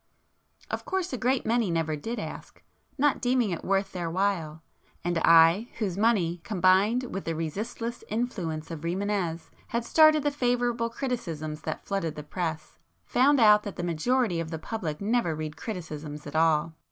Of 0.71 0.83
course 0.83 1.13
a 1.13 1.17
great 1.19 1.45
many 1.45 1.69
never 1.69 1.95
did 1.95 2.17
ask, 2.17 2.63
not 2.97 3.21
deeming 3.21 3.51
it 3.51 3.63
worth 3.63 3.91
their 3.91 4.09
while; 4.09 4.63
and 5.03 5.19
I 5.19 5.69
whose 5.77 5.95
money, 5.95 6.41
combined 6.43 7.13
with 7.13 7.25
the 7.25 7.35
resistless 7.35 8.03
influence 8.09 8.71
of 8.71 8.81
Rimânez, 8.81 9.51
had 9.67 9.85
started 9.85 10.23
the 10.23 10.31
favourable 10.31 10.89
criticisms 10.89 11.61
that 11.61 11.85
flooded 11.85 12.15
the 12.15 12.23
press, 12.23 12.79
found 13.05 13.39
out 13.39 13.61
that 13.61 13.75
the 13.75 13.83
majority 13.83 14.39
of 14.39 14.49
the 14.49 14.57
public 14.57 15.01
never 15.01 15.35
read 15.35 15.55
criticisms 15.55 16.25
at 16.25 16.35
all. 16.35 16.73